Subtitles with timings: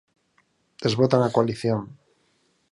[0.83, 1.79] Desbotan a coalición.